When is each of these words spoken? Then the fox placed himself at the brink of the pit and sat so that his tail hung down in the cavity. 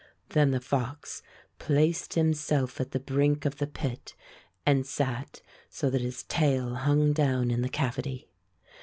Then 0.29 0.49
the 0.49 0.59
fox 0.59 1.21
placed 1.59 2.15
himself 2.15 2.81
at 2.81 2.89
the 2.89 2.99
brink 2.99 3.45
of 3.45 3.57
the 3.57 3.67
pit 3.67 4.15
and 4.65 4.83
sat 4.83 5.43
so 5.69 5.91
that 5.91 6.01
his 6.01 6.23
tail 6.23 6.73
hung 6.73 7.13
down 7.13 7.51
in 7.51 7.61
the 7.61 7.69
cavity. 7.69 8.27